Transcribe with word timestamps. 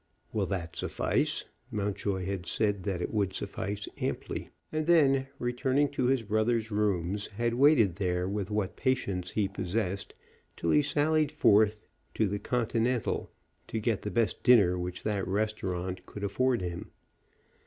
"Will 0.33 0.47
that 0.47 0.75
suffice?" 0.75 1.45
Mountjoy 1.69 2.25
had 2.25 2.47
said 2.47 2.81
that 2.85 3.03
it 3.03 3.13
would 3.13 3.35
suffice 3.35 3.87
amply, 3.99 4.49
and 4.71 4.87
then, 4.87 5.27
returning 5.37 5.89
to 5.89 6.05
his 6.07 6.23
brother's 6.23 6.71
rooms, 6.71 7.27
had 7.27 7.53
waited 7.53 7.97
there 7.97 8.27
with 8.27 8.49
what 8.49 8.75
patience 8.75 9.29
he 9.29 9.47
possessed 9.47 10.15
till 10.57 10.71
he 10.71 10.81
sallied 10.81 11.31
forth 11.31 11.85
to 12.15 12.27
The 12.27 12.39
Continental 12.39 13.29
to 13.67 13.79
get 13.79 14.01
the 14.01 14.09
best 14.09 14.41
dinner 14.41 14.75
which 14.75 15.03
that 15.03 15.27
restaurant 15.27 16.03
could 16.07 16.23
afford 16.23 16.61
him. 16.63 16.89